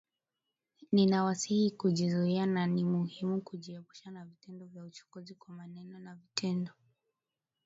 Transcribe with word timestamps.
Ninawasihi 0.91 1.71
kujizuia 1.71 2.45
na 2.45 2.67
ni 2.67 2.83
muhimu 2.83 3.41
kujiepusha 3.41 4.11
na 4.11 4.25
vitendo 4.25 4.65
vya 4.65 4.83
uchokozi, 4.83 5.33
kwa 5.35 5.53
maneno 5.55 5.99
na 5.99 6.15
vitendo 6.15 6.73